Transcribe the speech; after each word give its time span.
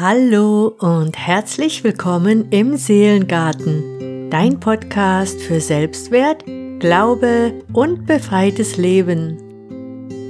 Hallo 0.00 0.68
und 0.78 1.18
herzlich 1.18 1.84
willkommen 1.84 2.48
im 2.48 2.78
Seelengarten, 2.78 4.30
dein 4.30 4.58
Podcast 4.58 5.38
für 5.42 5.60
Selbstwert, 5.60 6.42
Glaube 6.78 7.52
und 7.74 8.06
befreites 8.06 8.78
Leben. 8.78 9.36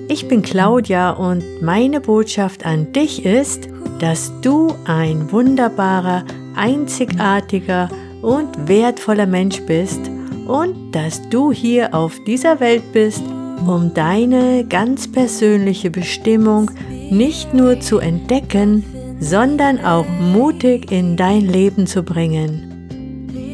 Ich 0.09 0.27
bin 0.27 0.43
Claudia 0.43 1.13
und 1.13 1.45
meine 1.63 2.01
Botschaft 2.01 2.67
an 2.67 2.93
dich 2.93 3.25
ist, 3.25 3.69
dass 4.01 4.33
du 4.41 4.75
ein 4.87 5.31
wunderbarer, 5.31 6.25
einzigartiger 6.57 7.91
und 8.23 8.67
wertvoller 8.67 9.27
Mensch 9.27 9.61
bist 9.67 10.01
und 10.49 10.91
dass 10.91 11.23
du 11.29 11.53
hier 11.53 11.95
auf 11.95 12.19
dieser 12.27 12.59
Welt 12.59 12.93
bist, 12.93 13.23
um 13.65 13.95
deine 13.95 14.67
ganz 14.69 15.07
persönliche 15.13 15.93
Bestimmung 15.93 16.73
nicht 17.13 17.55
nur 17.55 17.79
zu 17.79 18.01
entdecken, 18.01 18.85
sondern 19.21 19.85
auch 19.85 20.07
mutig 20.09 20.91
in 20.91 21.17
dein 21.17 21.43
Leben 21.43 21.87
zu 21.87 22.03
bringen. 22.03 22.67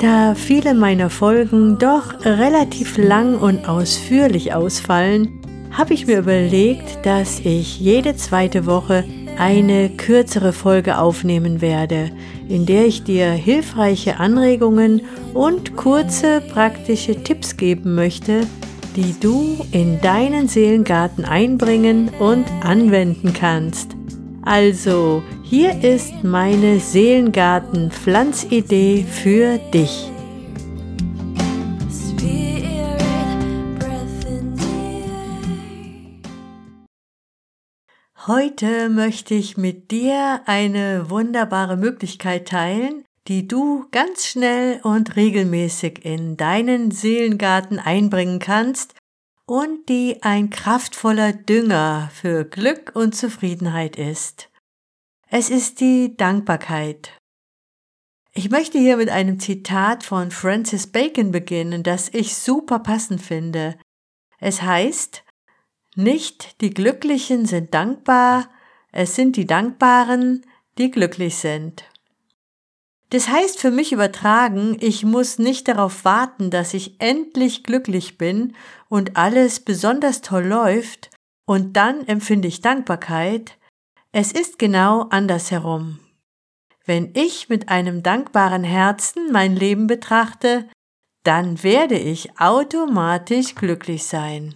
Da 0.00 0.34
viele 0.34 0.74
meiner 0.74 1.10
Folgen 1.10 1.78
doch 1.78 2.24
relativ 2.24 2.96
lang 2.96 3.38
und 3.38 3.68
ausführlich 3.68 4.54
ausfallen, 4.54 5.40
habe 5.72 5.94
ich 5.94 6.06
mir 6.06 6.18
überlegt, 6.18 7.04
dass 7.04 7.40
ich 7.40 7.80
jede 7.80 8.16
zweite 8.16 8.66
Woche 8.66 9.04
eine 9.38 9.90
kürzere 9.90 10.52
Folge 10.52 10.98
aufnehmen 10.98 11.60
werde, 11.60 12.10
in 12.48 12.64
der 12.64 12.86
ich 12.86 13.04
dir 13.04 13.30
hilfreiche 13.30 14.18
Anregungen 14.18 15.02
und 15.34 15.76
kurze 15.76 16.40
praktische 16.40 17.22
Tipps 17.22 17.56
geben 17.56 17.94
möchte, 17.94 18.46
die 18.96 19.14
du 19.20 19.66
in 19.72 20.00
deinen 20.00 20.48
Seelengarten 20.48 21.24
einbringen 21.24 22.10
und 22.18 22.46
anwenden 22.62 23.34
kannst. 23.34 23.94
Also, 24.42 25.22
hier 25.48 25.84
ist 25.84 26.24
meine 26.24 26.80
Seelengarten-Pflanzidee 26.80 29.04
für 29.04 29.58
dich. 29.58 30.10
Heute 38.26 38.88
möchte 38.88 39.34
ich 39.34 39.56
mit 39.56 39.92
dir 39.92 40.40
eine 40.46 41.10
wunderbare 41.10 41.76
Möglichkeit 41.76 42.48
teilen, 42.48 43.04
die 43.28 43.46
du 43.46 43.86
ganz 43.92 44.26
schnell 44.26 44.80
und 44.82 45.14
regelmäßig 45.14 46.04
in 46.04 46.36
deinen 46.36 46.90
Seelengarten 46.90 47.78
einbringen 47.78 48.40
kannst 48.40 48.94
und 49.46 49.88
die 49.88 50.24
ein 50.24 50.50
kraftvoller 50.50 51.32
Dünger 51.32 52.10
für 52.12 52.44
Glück 52.44 52.90
und 52.96 53.14
Zufriedenheit 53.14 53.94
ist. 53.94 54.48
Es 55.28 55.50
ist 55.50 55.80
die 55.80 56.16
Dankbarkeit. 56.16 57.10
Ich 58.32 58.48
möchte 58.48 58.78
hier 58.78 58.96
mit 58.96 59.08
einem 59.08 59.40
Zitat 59.40 60.04
von 60.04 60.30
Francis 60.30 60.86
Bacon 60.86 61.32
beginnen, 61.32 61.82
das 61.82 62.10
ich 62.14 62.36
super 62.36 62.78
passend 62.78 63.20
finde. 63.20 63.76
Es 64.38 64.62
heißt, 64.62 65.24
nicht 65.96 66.60
die 66.60 66.70
Glücklichen 66.70 67.44
sind 67.44 67.74
dankbar, 67.74 68.48
es 68.92 69.16
sind 69.16 69.34
die 69.34 69.46
Dankbaren, 69.46 70.46
die 70.78 70.92
glücklich 70.92 71.36
sind. 71.36 71.84
Das 73.10 73.28
heißt 73.28 73.58
für 73.58 73.72
mich 73.72 73.92
übertragen, 73.92 74.76
ich 74.80 75.04
muss 75.04 75.40
nicht 75.40 75.66
darauf 75.66 76.04
warten, 76.04 76.50
dass 76.50 76.72
ich 76.72 77.00
endlich 77.00 77.64
glücklich 77.64 78.16
bin 78.16 78.54
und 78.88 79.16
alles 79.16 79.58
besonders 79.58 80.20
toll 80.20 80.44
läuft, 80.44 81.10
und 81.46 81.76
dann 81.76 82.06
empfinde 82.06 82.48
ich 82.48 82.60
Dankbarkeit. 82.60 83.56
Es 84.18 84.32
ist 84.32 84.58
genau 84.58 85.02
andersherum. 85.10 85.98
Wenn 86.86 87.10
ich 87.12 87.50
mit 87.50 87.68
einem 87.68 88.02
dankbaren 88.02 88.64
Herzen 88.64 89.30
mein 89.30 89.54
Leben 89.54 89.88
betrachte, 89.88 90.66
dann 91.22 91.62
werde 91.62 91.98
ich 91.98 92.40
automatisch 92.40 93.54
glücklich 93.54 94.04
sein. 94.04 94.54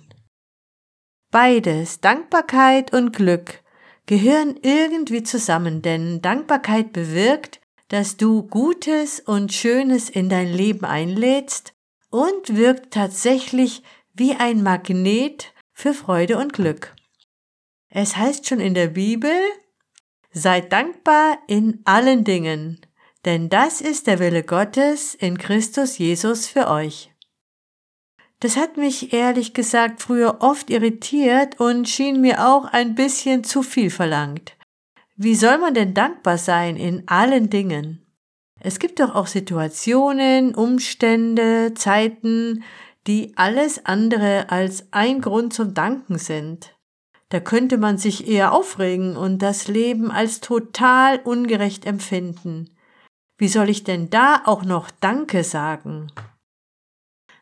Beides, 1.31 2.01
Dankbarkeit 2.01 2.95
und 2.95 3.13
Glück, 3.13 3.63
gehören 4.07 4.59
irgendwie 4.63 5.25
zusammen, 5.25 5.83
denn 5.83 6.23
Dankbarkeit 6.23 6.95
bewirkt, 6.95 7.61
dass 7.89 8.17
du 8.17 8.45
Gutes 8.45 9.21
und 9.21 9.53
Schönes 9.53 10.09
in 10.09 10.31
dein 10.31 10.51
Leben 10.51 10.87
einlädst 10.87 11.75
und 12.09 12.57
wirkt 12.57 12.95
tatsächlich 12.95 13.83
wie 14.15 14.35
ein 14.37 14.63
Magnet 14.63 15.53
für 15.75 15.93
Freude 15.93 16.39
und 16.39 16.55
Glück. 16.55 16.95
Es 17.91 18.17
heißt 18.17 18.47
schon 18.47 18.61
in 18.61 18.75
der 18.75 18.87
Bibel, 18.87 19.33
seid 20.33 20.73
dankbar 20.73 21.39
in 21.49 21.81
allen 21.85 22.23
Dingen, 22.23 22.81
denn 23.25 23.49
das 23.49 23.81
ist 23.81 24.07
der 24.07 24.21
Wille 24.21 24.45
Gottes 24.45 25.15
in 25.15 25.39
Christus 25.39 25.99
Jesus 25.99 26.47
für 26.47 26.69
euch. 26.69 27.13
Das 28.39 28.57
hat 28.57 28.77
mich 28.77 29.13
ehrlich 29.13 29.53
gesagt 29.53 30.01
früher 30.01 30.39
oft 30.41 30.71
irritiert 30.71 31.61
und 31.61 31.89
schien 31.89 32.21
mir 32.21 32.49
auch 32.49 32.65
ein 32.65 32.95
bisschen 32.95 33.45
zu 33.45 33.63
viel 33.63 33.91
verlangt. 33.91 34.57
Wie 35.17 35.35
soll 35.35 35.59
man 35.59 35.75
denn 35.75 35.93
dankbar 35.93 36.39
sein 36.39 36.77
in 36.77 37.07
allen 37.07 37.51
Dingen? 37.51 38.07
Es 38.61 38.79
gibt 38.79 39.01
doch 39.01 39.15
auch 39.15 39.27
Situationen, 39.27 40.55
Umstände, 40.55 41.75
Zeiten, 41.75 42.63
die 43.07 43.33
alles 43.37 43.85
andere 43.85 44.49
als 44.51 44.87
ein 44.93 45.21
Grund 45.21 45.53
zum 45.53 45.75
Danken 45.75 46.19
sind. 46.19 46.75
Da 47.31 47.39
könnte 47.39 47.79
man 47.79 47.97
sich 47.97 48.29
eher 48.29 48.53
aufregen 48.53 49.17
und 49.17 49.39
das 49.39 49.69
Leben 49.69 50.11
als 50.11 50.41
total 50.41 51.21
ungerecht 51.21 51.87
empfinden. 51.87 52.77
Wie 53.39 53.49
soll 53.49 53.71
ich 53.71 53.85
denn 53.85 54.11
da 54.11 54.43
auch 54.45 54.65
noch 54.65 54.91
Danke 54.91 55.45
sagen? 55.45 56.13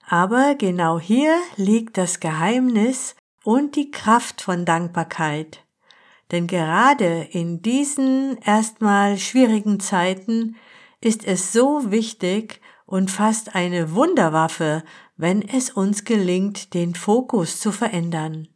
Aber 0.06 0.54
genau 0.54 1.00
hier 1.00 1.34
liegt 1.56 1.98
das 1.98 2.20
Geheimnis 2.20 3.16
und 3.44 3.76
die 3.76 3.90
Kraft 3.90 4.42
von 4.42 4.64
Dankbarkeit. 4.64 5.64
Denn 6.30 6.46
gerade 6.46 7.26
in 7.30 7.62
diesen 7.62 8.36
erstmal 8.38 9.16
schwierigen 9.16 9.80
Zeiten 9.80 10.56
ist 11.00 11.26
es 11.26 11.52
so 11.52 11.90
wichtig 11.90 12.60
und 12.84 13.10
fast 13.10 13.54
eine 13.54 13.94
Wunderwaffe, 13.94 14.84
wenn 15.16 15.46
es 15.46 15.70
uns 15.70 16.04
gelingt, 16.04 16.74
den 16.74 16.94
Fokus 16.94 17.58
zu 17.58 17.72
verändern. 17.72 18.48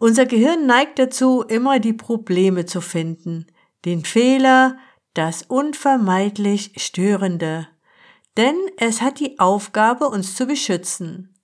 Unser 0.00 0.26
Gehirn 0.26 0.66
neigt 0.66 0.98
dazu, 1.00 1.42
immer 1.42 1.80
die 1.80 1.92
Probleme 1.92 2.66
zu 2.66 2.80
finden, 2.80 3.46
den 3.84 4.04
Fehler, 4.04 4.78
das 5.14 5.42
unvermeidlich 5.42 6.72
Störende, 6.76 7.66
denn 8.36 8.54
es 8.76 9.02
hat 9.02 9.18
die 9.18 9.40
Aufgabe, 9.40 10.08
uns 10.08 10.36
zu 10.36 10.46
beschützen. 10.46 11.34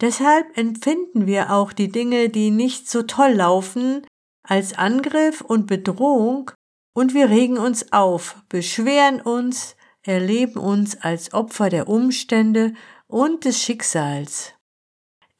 Deshalb 0.00 0.56
empfinden 0.56 1.26
wir 1.26 1.52
auch 1.52 1.72
die 1.72 1.90
Dinge, 1.90 2.28
die 2.28 2.52
nicht 2.52 2.88
so 2.88 3.02
toll 3.02 3.32
laufen, 3.32 4.06
als 4.44 4.78
Angriff 4.78 5.40
und 5.40 5.66
Bedrohung 5.66 6.52
und 6.94 7.14
wir 7.14 7.28
regen 7.28 7.58
uns 7.58 7.92
auf, 7.92 8.36
beschweren 8.48 9.20
uns, 9.20 9.74
erleben 10.02 10.60
uns 10.60 10.96
als 11.00 11.34
Opfer 11.34 11.68
der 11.68 11.88
Umstände 11.88 12.74
und 13.08 13.44
des 13.44 13.60
Schicksals. 13.60 14.54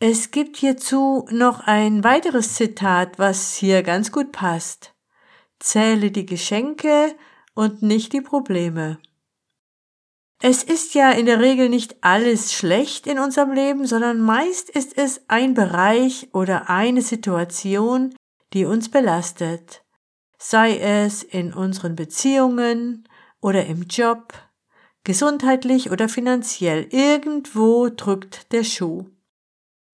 Es 0.00 0.30
gibt 0.30 0.56
hierzu 0.56 1.26
noch 1.32 1.58
ein 1.58 2.04
weiteres 2.04 2.54
Zitat, 2.54 3.18
was 3.18 3.56
hier 3.56 3.82
ganz 3.82 4.12
gut 4.12 4.30
passt. 4.30 4.94
Zähle 5.58 6.12
die 6.12 6.24
Geschenke 6.24 7.16
und 7.54 7.82
nicht 7.82 8.12
die 8.12 8.20
Probleme. 8.20 9.00
Es 10.40 10.62
ist 10.62 10.94
ja 10.94 11.10
in 11.10 11.26
der 11.26 11.40
Regel 11.40 11.68
nicht 11.68 11.96
alles 12.00 12.52
schlecht 12.52 13.08
in 13.08 13.18
unserem 13.18 13.50
Leben, 13.50 13.86
sondern 13.86 14.20
meist 14.20 14.70
ist 14.70 14.96
es 14.96 15.22
ein 15.26 15.54
Bereich 15.54 16.28
oder 16.32 16.70
eine 16.70 17.02
Situation, 17.02 18.14
die 18.52 18.66
uns 18.66 18.88
belastet, 18.88 19.82
sei 20.38 20.78
es 20.78 21.24
in 21.24 21.52
unseren 21.52 21.96
Beziehungen 21.96 23.08
oder 23.40 23.66
im 23.66 23.82
Job, 23.88 24.32
gesundheitlich 25.02 25.90
oder 25.90 26.08
finanziell, 26.08 26.86
irgendwo 26.92 27.88
drückt 27.88 28.52
der 28.52 28.62
Schuh. 28.62 29.06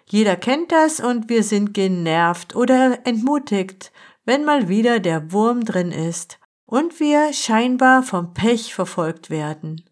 Jeder 0.06 0.36
kennt 0.36 0.70
das 0.70 1.00
und 1.00 1.28
wir 1.28 1.42
sind 1.42 1.74
genervt 1.74 2.54
oder 2.54 3.06
entmutigt, 3.06 3.92
wenn 4.24 4.44
mal 4.44 4.68
wieder 4.68 5.00
der 5.00 5.32
Wurm 5.32 5.64
drin 5.64 5.92
ist 5.92 6.38
und 6.66 7.00
wir 7.00 7.32
scheinbar 7.32 8.02
vom 8.02 8.34
Pech 8.34 8.74
verfolgt 8.74 9.30
werden. 9.30 9.84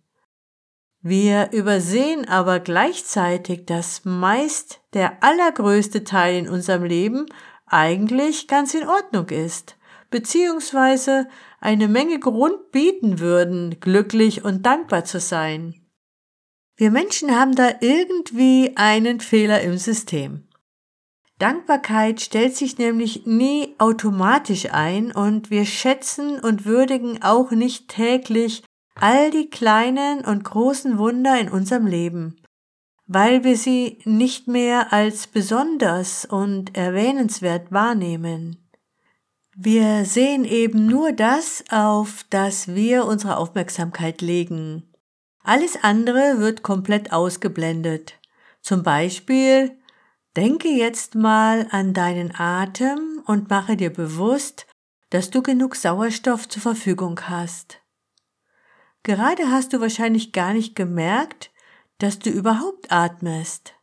Wir 1.01 1.51
übersehen 1.53 2.29
aber 2.29 2.61
gleichzeitig, 2.61 3.67
dass 3.67 4.05
meist 4.05 4.81
der 4.95 5.23
allergrößte 5.23 6.05
Teil 6.05 6.37
in 6.37 6.49
unserem 6.49 6.85
Leben 6.85 7.27
eigentlich 7.67 8.47
ganz 8.47 8.75
in 8.75 8.87
Ordnung 8.87 9.29
ist, 9.31 9.77
beziehungsweise 10.11 11.27
eine 11.61 11.89
Menge 11.89 12.21
Grund 12.21 12.71
bieten 12.71 13.19
würden, 13.19 13.81
glücklich 13.81 14.45
und 14.45 14.65
dankbar 14.65 15.05
zu 15.05 15.19
sein. 15.19 15.82
Wir 16.83 16.91
Menschen 16.91 17.31
haben 17.31 17.55
da 17.55 17.75
irgendwie 17.81 18.73
einen 18.75 19.21
Fehler 19.21 19.61
im 19.61 19.79
System. 19.79 20.49
Dankbarkeit 21.39 22.21
stellt 22.21 22.57
sich 22.57 22.77
nämlich 22.77 23.25
nie 23.25 23.77
automatisch 23.79 24.67
ein 24.73 25.13
und 25.13 25.49
wir 25.49 25.65
schätzen 25.65 26.41
und 26.41 26.65
würdigen 26.65 27.23
auch 27.23 27.53
nicht 27.53 27.87
täglich 27.87 28.65
all 28.97 29.31
die 29.31 29.49
kleinen 29.49 30.25
und 30.25 30.43
großen 30.43 30.99
Wunder 30.99 31.39
in 31.39 31.51
unserem 31.51 31.87
Leben, 31.87 32.41
weil 33.07 33.45
wir 33.45 33.57
sie 33.57 33.99
nicht 34.05 34.49
mehr 34.49 34.93
als 34.93 35.29
besonders 35.29 36.25
und 36.25 36.77
erwähnenswert 36.77 37.71
wahrnehmen. 37.71 38.69
Wir 39.55 40.05
sehen 40.05 40.45
eben 40.45 40.87
nur 40.87 41.13
das, 41.13 41.63
auf 41.71 42.25
das 42.29 42.75
wir 42.75 43.05
unsere 43.05 43.37
Aufmerksamkeit 43.37 44.21
legen. 44.21 44.92
Alles 45.43 45.83
andere 45.83 46.39
wird 46.39 46.63
komplett 46.63 47.13
ausgeblendet. 47.13 48.19
Zum 48.61 48.83
Beispiel 48.83 49.77
Denke 50.37 50.69
jetzt 50.69 51.15
mal 51.15 51.67
an 51.73 51.93
deinen 51.93 52.35
Atem 52.35 53.23
und 53.27 53.51
mache 53.51 53.77
dir 53.77 53.93
bewusst, 53.93 54.67
dass 55.11 55.29
du 55.29 55.43
genug 55.43 55.77
Sauerstoff 55.77 56.49
zur 56.49 56.63
Verfügung 56.63 57.21
hast. 57.29 57.83
Gerade 59.03 59.51
hast 59.51 59.75
du 59.75 59.81
wahrscheinlich 59.83 60.33
gar 60.33 60.55
nicht 60.55 60.75
gemerkt, 60.75 61.51
dass 61.99 62.19
du 62.19 62.31
überhaupt 62.31 62.91
atmest. 62.91 63.75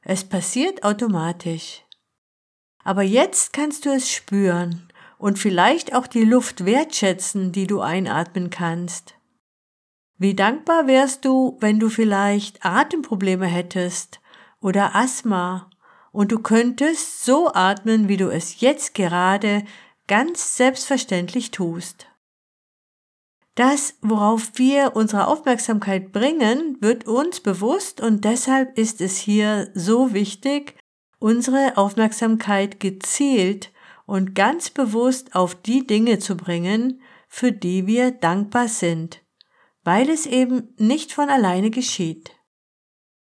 Es 0.00 0.24
passiert 0.24 0.84
automatisch. 0.84 1.84
Aber 2.82 3.02
jetzt 3.02 3.52
kannst 3.52 3.84
du 3.84 3.90
es 3.90 4.10
spüren 4.10 4.90
und 5.18 5.38
vielleicht 5.38 5.94
auch 5.94 6.06
die 6.06 6.24
Luft 6.24 6.64
wertschätzen, 6.64 7.52
die 7.52 7.66
du 7.66 7.82
einatmen 7.82 8.48
kannst. 8.48 9.16
Wie 10.20 10.34
dankbar 10.34 10.86
wärst 10.86 11.24
du, 11.24 11.56
wenn 11.60 11.80
du 11.80 11.88
vielleicht 11.88 12.62
Atemprobleme 12.62 13.46
hättest 13.46 14.20
oder 14.60 14.94
Asthma 14.94 15.70
und 16.12 16.30
du 16.30 16.40
könntest 16.40 17.24
so 17.24 17.50
atmen, 17.54 18.06
wie 18.06 18.18
du 18.18 18.28
es 18.28 18.60
jetzt 18.60 18.92
gerade 18.92 19.64
ganz 20.08 20.58
selbstverständlich 20.58 21.52
tust. 21.52 22.06
Das, 23.54 23.94
worauf 24.02 24.50
wir 24.56 24.94
unsere 24.94 25.26
Aufmerksamkeit 25.26 26.12
bringen, 26.12 26.76
wird 26.80 27.06
uns 27.06 27.40
bewusst 27.40 28.02
und 28.02 28.26
deshalb 28.26 28.76
ist 28.76 29.00
es 29.00 29.16
hier 29.16 29.70
so 29.72 30.12
wichtig, 30.12 30.76
unsere 31.18 31.78
Aufmerksamkeit 31.78 32.78
gezielt 32.78 33.72
und 34.04 34.34
ganz 34.34 34.68
bewusst 34.68 35.34
auf 35.34 35.54
die 35.54 35.86
Dinge 35.86 36.18
zu 36.18 36.36
bringen, 36.36 37.00
für 37.26 37.52
die 37.52 37.86
wir 37.86 38.10
dankbar 38.10 38.68
sind, 38.68 39.22
weil 39.84 40.10
es 40.10 40.26
eben 40.26 40.74
nicht 40.76 41.12
von 41.12 41.28
alleine 41.28 41.70
geschieht. 41.70 42.32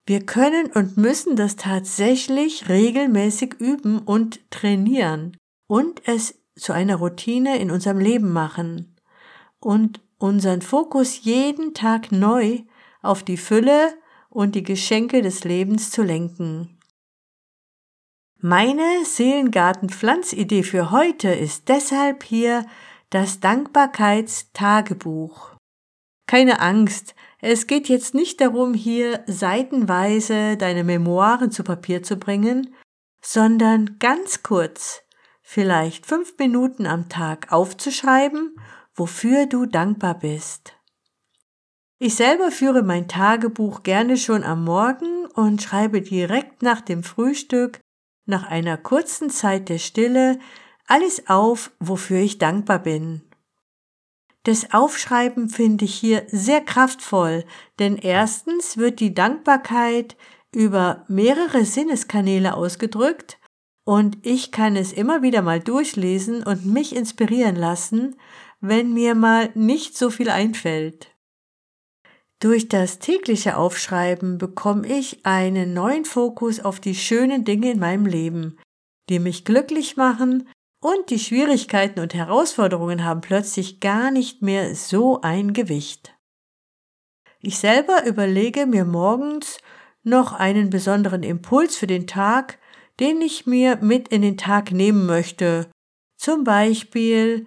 Wir 0.05 0.27
können 0.27 0.67
und 0.73 0.97
müssen 0.97 1.37
das 1.37 1.57
tatsächlich 1.57 2.69
regelmäßig 2.69 3.55
üben 3.61 4.01
und 4.01 4.51
trainieren 4.51 5.37
und 5.69 6.03
es 6.07 6.35
zu 6.57 6.73
einer 6.73 6.97
Routine 6.97 7.59
in 7.59 7.71
unserem 7.71 7.99
Leben 7.99 8.33
machen 8.33 8.97
und 9.61 10.01
unseren 10.19 10.61
Fokus 10.61 11.23
jeden 11.23 11.75
Tag 11.75 12.11
neu 12.11 12.63
auf 13.01 13.23
die 13.23 13.37
Fülle 13.37 13.95
und 14.29 14.55
die 14.55 14.63
Geschenke 14.63 15.23
des 15.23 15.45
Lebens 15.45 15.91
zu 15.91 16.03
lenken. 16.03 16.79
Meine 18.39 19.05
Seelengarten-Pflanzidee 19.05 20.65
für 20.65 20.91
heute 20.91 21.29
ist 21.29 21.69
deshalb 21.69 22.25
hier 22.25 22.67
das 23.11 23.39
Dankbarkeitstagebuch. 23.39 25.52
Keine 26.27 26.61
Angst, 26.61 27.15
es 27.41 27.67
geht 27.67 27.89
jetzt 27.89 28.15
nicht 28.15 28.41
darum, 28.41 28.73
hier 28.75 29.25
seitenweise 29.27 30.57
deine 30.57 30.85
Memoiren 30.85 31.51
zu 31.51 31.65
Papier 31.65 32.03
zu 32.03 32.17
bringen, 32.17 32.75
sondern 33.21 33.99
ganz 33.99 34.43
kurz, 34.43 35.03
vielleicht 35.43 36.07
fünf 36.07 36.39
Minuten 36.39 36.87
am 36.87 37.09
Tag 37.09 37.53
aufzuschreiben, 37.53 38.57
wofür 38.95 39.47
du 39.47 39.67
dankbar 39.67 40.19
bist. 40.19 40.75
Ich 41.99 42.17
selber 42.17 42.51
führe 42.51 42.83
mein 42.83 43.07
Tagebuch 43.07 43.83
gerne 43.83 44.17
schon 44.17 44.43
am 44.43 44.65
Morgen 44.65 45.27
und 45.27 45.63
schreibe 45.63 46.03
direkt 46.03 46.63
nach 46.63 46.81
dem 46.81 47.05
Frühstück, 47.05 47.81
nach 48.27 48.49
einer 48.49 48.77
kurzen 48.77 49.31
Zeit 49.31 49.69
der 49.69 49.79
Stille, 49.79 50.39
alles 50.87 51.29
auf, 51.29 51.71
wofür 51.79 52.19
ich 52.19 52.39
dankbar 52.39 52.81
bin. 52.81 53.23
Das 54.45 54.73
Aufschreiben 54.73 55.49
finde 55.49 55.85
ich 55.85 55.95
hier 55.95 56.25
sehr 56.29 56.61
kraftvoll, 56.61 57.45
denn 57.79 57.97
erstens 57.97 58.77
wird 58.77 58.99
die 58.99 59.15
Dankbarkeit 59.15 60.17
über 60.55 61.05
mehrere 61.09 61.65
Sinneskanäle 61.65 62.55
ausgedrückt 62.55 63.39
und 63.85 64.19
ich 64.23 64.51
kann 64.53 64.77
es 64.77 64.93
immer 64.93 65.23
wieder 65.23 65.43
mal 65.43 65.61
durchlesen 65.61 66.43
und 66.43 66.67
mich 66.67 66.95
inspirieren 66.95 67.57
lassen, 67.57 68.17
wenn 68.61 68.93
mir 68.93 69.15
mal 69.15 69.51
nicht 69.55 69.97
so 69.97 70.11
viel 70.11 70.31
einfällt. 70.31 71.09
Durch 72.41 72.69
das 72.69 72.99
tägliche 72.99 73.57
Aufschreiben 73.57 74.39
bekomme 74.39 74.87
ich 74.89 75.25
einen 75.25 75.75
neuen 75.75 76.05
Fokus 76.05 76.59
auf 76.59 76.81
die 76.81 76.97
schönen 76.97 77.45
Dinge 77.45 77.71
in 77.71 77.79
meinem 77.79 78.07
Leben, 78.07 78.59
die 79.09 79.21
mich 79.21 79.45
glücklich 79.45 79.97
machen 79.97 80.49
und 80.83 81.11
die 81.11 81.21
Schwierigkeiten 81.21 82.01
und 82.01 82.13
Herausforderungen 82.13 83.05
haben 83.05 83.21
plötzlich 83.21 83.79
gar 83.79 84.11
nicht 84.11 84.43
mehr 84.43 84.75
so 84.75 85.21
ein 85.21 85.53
Gewicht. 85.53 86.15
Ich 87.41 87.59
selber 87.59 88.05
überlege 88.05 88.67
mir 88.67 88.85
morgens 88.85 89.59
noch 90.03 90.33
einen 90.33 90.71
besonderen 90.71 91.23
Impuls 91.23 91.77
für 91.77 91.87
den 91.87 92.09
Tag, 92.09 92.59
den 92.99 93.21
ich 93.21 93.47
mir 93.47 93.77
mit 93.77 94.09
in 94.09 94.23
den 94.23 94.37
Tag 94.37 94.73
nehmen 94.73 95.07
möchte. 95.07 95.71
Zum 96.17 96.43
Beispiel, 96.43 97.47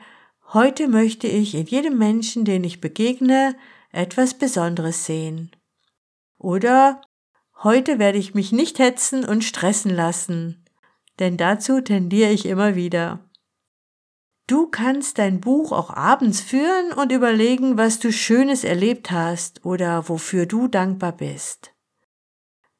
heute 0.53 0.87
möchte 0.87 1.27
ich 1.27 1.55
in 1.55 1.65
jedem 1.65 1.97
Menschen, 1.97 2.45
den 2.45 2.63
ich 2.63 2.79
begegne, 2.79 3.57
etwas 3.91 4.33
Besonderes 4.33 5.05
sehen. 5.05 5.51
Oder 6.37 7.01
heute 7.63 7.99
werde 7.99 8.17
ich 8.17 8.33
mich 8.33 8.53
nicht 8.53 8.79
hetzen 8.79 9.25
und 9.25 9.43
stressen 9.43 9.91
lassen, 9.93 10.65
denn 11.19 11.35
dazu 11.35 11.81
tendiere 11.81 12.31
ich 12.31 12.45
immer 12.45 12.75
wieder. 12.75 13.24
Du 14.47 14.67
kannst 14.67 15.17
dein 15.17 15.41
Buch 15.41 15.71
auch 15.71 15.89
abends 15.89 16.39
führen 16.39 16.93
und 16.93 17.11
überlegen, 17.11 17.77
was 17.77 17.99
du 17.99 18.11
Schönes 18.11 18.63
erlebt 18.63 19.09
hast 19.09 19.65
oder 19.65 20.07
wofür 20.07 20.45
du 20.45 20.67
dankbar 20.67 21.13
bist. 21.13 21.73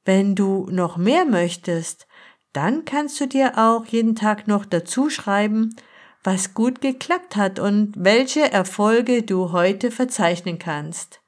Wenn 0.04 0.36
du 0.36 0.68
noch 0.70 0.98
mehr 0.98 1.26
möchtest, 1.26 2.08
dann 2.54 2.86
kannst 2.86 3.20
du 3.20 3.28
dir 3.28 3.58
auch 3.58 3.86
jeden 3.88 4.16
Tag 4.16 4.48
noch 4.48 4.64
dazu 4.64 5.10
schreiben, 5.10 5.76
was 6.24 6.54
gut 6.54 6.82
geklappt 6.82 7.36
hat 7.36 7.60
und 7.60 7.94
welche 7.98 8.52
Erfolge 8.52 9.24
du 9.24 9.52
heute 9.52 9.90
verzeichnen 9.90 10.60
kannst. 10.60 11.22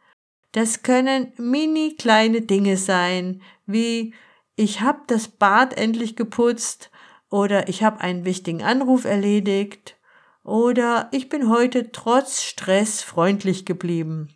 Das 0.51 0.83
können 0.83 1.33
mini 1.37 1.95
kleine 1.97 2.41
Dinge 2.41 2.77
sein, 2.77 3.41
wie 3.65 4.13
ich 4.55 4.81
habe 4.81 5.01
das 5.07 5.27
Bad 5.27 5.75
endlich 5.75 6.15
geputzt 6.15 6.91
oder 7.29 7.67
ich 7.67 7.83
habe 7.83 8.01
einen 8.01 8.23
wichtigen 8.23 8.63
Anruf 8.63 9.05
erledigt 9.05 9.96
oder 10.47 11.09
ich 11.11 11.27
bin 11.27 11.49
heute 11.49 11.91
trotz 11.91 12.41
Stress 12.41 13.03
freundlich 13.03 13.65
geblieben. 13.65 14.29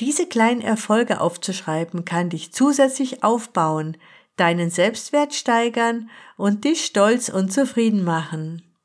Diese 0.00 0.26
kleinen 0.26 0.60
Erfolge 0.60 1.20
aufzuschreiben 1.20 2.04
kann 2.04 2.30
dich 2.30 2.52
zusätzlich 2.52 3.22
aufbauen, 3.22 3.96
deinen 4.36 4.70
Selbstwert 4.70 5.34
steigern 5.34 6.10
und 6.36 6.64
dich 6.64 6.84
stolz 6.84 7.28
und 7.28 7.52
zufrieden 7.52 8.02
machen. 8.02 8.76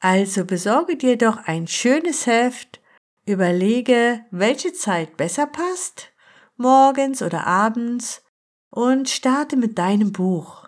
Also 0.00 0.44
besorge 0.44 0.96
dir 0.96 1.16
doch 1.16 1.38
ein 1.46 1.66
schönes 1.66 2.26
Heft, 2.26 2.80
überlege, 3.24 4.24
welche 4.30 4.74
Zeit 4.74 5.16
besser 5.16 5.46
passt, 5.46 6.12
morgens 6.56 7.22
oder 7.22 7.46
abends, 7.46 8.22
und 8.68 9.08
starte 9.08 9.56
mit 9.56 9.78
deinem 9.78 10.12
Buch. 10.12 10.59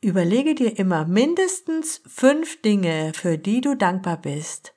Überlege 0.00 0.54
dir 0.54 0.78
immer 0.78 1.06
mindestens 1.06 2.00
fünf 2.06 2.62
Dinge, 2.62 3.12
für 3.14 3.36
die 3.36 3.60
du 3.60 3.76
dankbar 3.76 4.20
bist. 4.20 4.72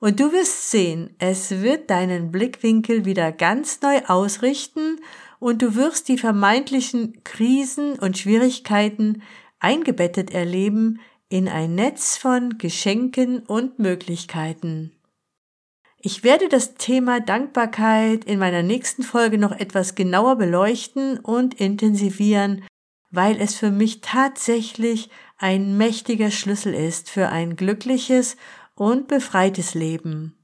Und 0.00 0.18
du 0.18 0.32
wirst 0.32 0.70
sehen, 0.72 1.14
es 1.18 1.62
wird 1.62 1.88
deinen 1.88 2.32
Blickwinkel 2.32 3.04
wieder 3.04 3.30
ganz 3.30 3.80
neu 3.80 4.00
ausrichten 4.06 5.00
und 5.38 5.62
du 5.62 5.76
wirst 5.76 6.08
die 6.08 6.18
vermeintlichen 6.18 7.22
Krisen 7.22 7.96
und 7.98 8.18
Schwierigkeiten 8.18 9.22
eingebettet 9.60 10.32
erleben 10.32 11.00
in 11.28 11.48
ein 11.48 11.76
Netz 11.76 12.16
von 12.16 12.58
Geschenken 12.58 13.40
und 13.40 13.78
Möglichkeiten. 13.78 14.92
Ich 16.00 16.24
werde 16.24 16.48
das 16.48 16.74
Thema 16.74 17.20
Dankbarkeit 17.20 18.24
in 18.24 18.38
meiner 18.38 18.62
nächsten 18.62 19.02
Folge 19.02 19.38
noch 19.38 19.52
etwas 19.52 19.94
genauer 19.94 20.36
beleuchten 20.36 21.18
und 21.18 21.54
intensivieren, 21.54 22.64
weil 23.16 23.40
es 23.40 23.54
für 23.56 23.70
mich 23.70 24.00
tatsächlich 24.02 25.10
ein 25.38 25.76
mächtiger 25.76 26.30
Schlüssel 26.30 26.74
ist 26.74 27.10
für 27.10 27.28
ein 27.28 27.56
glückliches 27.56 28.36
und 28.74 29.08
befreites 29.08 29.74
Leben. 29.74 30.36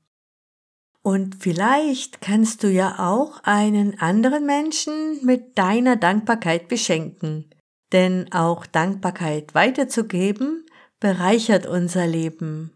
Und 1.02 1.36
vielleicht 1.40 2.20
kannst 2.20 2.62
du 2.62 2.68
ja 2.68 2.96
auch 2.98 3.40
einen 3.44 3.98
anderen 4.00 4.46
Menschen 4.46 5.24
mit 5.24 5.58
deiner 5.58 5.96
Dankbarkeit 5.96 6.68
beschenken. 6.68 7.48
denn 7.92 8.32
auch 8.32 8.64
Dankbarkeit 8.64 9.54
weiterzugeben 9.54 10.64
bereichert 10.98 11.66
unser 11.66 12.06
Leben. 12.06 12.72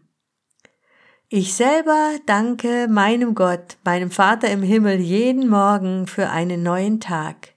Ich 1.29 1.55
selber 1.55 2.11
danke 2.25 2.87
meinem 2.87 3.35
Gott, 3.35 3.77
meinem 3.83 4.11
Vater 4.11 4.49
im 4.49 4.61
Himmel 4.61 4.99
jeden 4.99 5.49
Morgen 5.49 6.07
für 6.07 6.29
einen 6.29 6.63
neuen 6.63 6.99
Tag, 6.99 7.55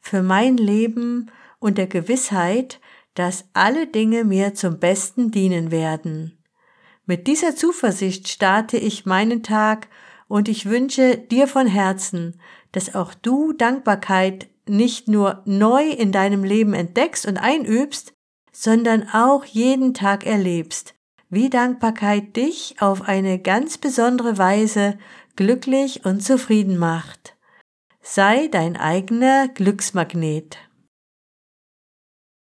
für 0.00 0.22
mein 0.22 0.56
Leben 0.56 1.30
und 1.62 1.78
der 1.78 1.86
Gewissheit, 1.86 2.80
dass 3.14 3.44
alle 3.52 3.86
Dinge 3.86 4.24
mir 4.24 4.54
zum 4.54 4.78
Besten 4.78 5.30
dienen 5.30 5.70
werden. 5.70 6.38
Mit 7.06 7.26
dieser 7.26 7.54
Zuversicht 7.56 8.28
starte 8.28 8.76
ich 8.76 9.06
meinen 9.06 9.42
Tag 9.42 9.88
und 10.28 10.48
ich 10.48 10.66
wünsche 10.66 11.18
dir 11.18 11.46
von 11.46 11.66
Herzen, 11.66 12.40
dass 12.72 12.94
auch 12.94 13.14
du 13.14 13.52
Dankbarkeit 13.52 14.48
nicht 14.66 15.08
nur 15.08 15.42
neu 15.44 15.88
in 15.88 16.12
deinem 16.12 16.44
Leben 16.44 16.74
entdeckst 16.74 17.26
und 17.26 17.36
einübst, 17.36 18.14
sondern 18.52 19.08
auch 19.12 19.44
jeden 19.44 19.94
Tag 19.94 20.24
erlebst, 20.24 20.94
wie 21.28 21.50
Dankbarkeit 21.50 22.36
dich 22.36 22.76
auf 22.80 23.02
eine 23.02 23.38
ganz 23.38 23.78
besondere 23.78 24.38
Weise 24.38 24.98
glücklich 25.36 26.04
und 26.04 26.22
zufrieden 26.22 26.78
macht. 26.78 27.36
Sei 28.00 28.48
dein 28.48 28.76
eigener 28.76 29.48
Glücksmagnet. 29.48 30.58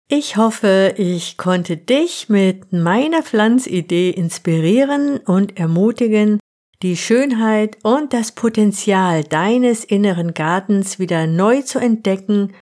Ich 0.10 0.38
hoffe, 0.38 0.94
ich 0.98 1.36
konnte 1.36 1.76
dich 1.76 2.30
mit 2.30 2.72
meiner 2.72 3.24
Pflanzidee 3.24 4.10
inspirieren 4.10 5.18
und 5.18 5.60
ermutigen, 5.60 6.40
die 6.82 6.96
Schönheit 6.96 7.78
und 7.84 8.14
das 8.14 8.32
Potenzial 8.32 9.26
deines 9.26 9.84
inneren 9.84 10.34
Gartens 10.34 10.98
wieder 10.98 11.28
neu 11.28 11.62
zu 11.62 11.80
entdecken 11.80 12.54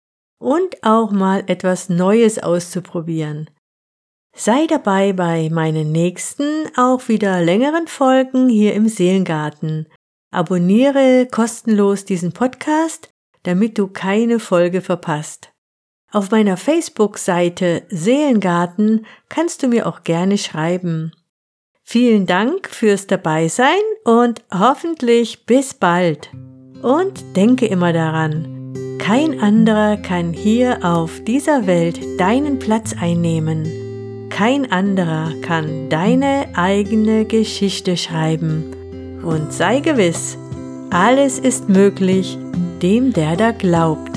und 0.41 0.83
auch 0.83 1.11
mal 1.11 1.43
etwas 1.45 1.87
Neues 1.87 2.39
auszuprobieren. 2.39 3.51
Sei 4.35 4.65
dabei 4.65 5.13
bei 5.13 5.49
meinen 5.51 5.91
nächsten, 5.91 6.67
auch 6.75 7.07
wieder 7.09 7.41
längeren 7.43 7.87
Folgen 7.87 8.49
hier 8.49 8.73
im 8.73 8.87
Seelengarten. 8.87 9.87
Abonniere 10.31 11.27
kostenlos 11.29 12.05
diesen 12.05 12.31
Podcast, 12.31 13.11
damit 13.43 13.77
du 13.77 13.87
keine 13.87 14.39
Folge 14.39 14.81
verpasst. 14.81 15.54
Auf 16.15 16.31
meiner 16.31 16.55
Facebook-Seite 16.55 17.83
Seelengarten 17.89 19.05
kannst 19.27 19.61
du 19.61 19.67
mir 19.67 19.85
auch 19.85 20.03
gerne 20.03 20.37
schreiben. 20.37 21.11
Vielen 21.83 22.25
Dank 22.25 22.69
fürs 22.69 23.05
Dabeisein 23.05 23.81
und 24.05 24.41
hoffentlich 24.49 25.45
bis 25.45 25.73
bald. 25.73 26.29
Und 26.81 27.35
denke 27.35 27.65
immer 27.65 27.91
daran, 27.91 28.97
kein 28.97 29.41
anderer 29.41 29.97
kann 29.97 30.31
hier 30.31 30.85
auf 30.85 31.21
dieser 31.25 31.67
Welt 31.67 31.99
deinen 32.17 32.59
Platz 32.59 32.95
einnehmen. 32.97 34.29
Kein 34.29 34.71
anderer 34.71 35.33
kann 35.41 35.89
deine 35.89 36.45
eigene 36.53 37.25
Geschichte 37.25 37.97
schreiben. 37.97 39.19
Und 39.21 39.51
sei 39.51 39.81
gewiss, 39.81 40.37
alles 40.91 41.39
ist 41.39 41.67
möglich 41.67 42.37
dem, 42.81 43.11
der 43.11 43.35
da 43.35 43.51
glaubt. 43.51 44.14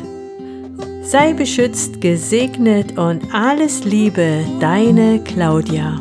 Sei 1.11 1.33
beschützt, 1.33 2.03
gesegnet 2.03 2.99
und 2.99 3.33
alles 3.33 3.83
Liebe, 3.85 4.45
deine 4.61 5.25
Claudia. 5.25 5.99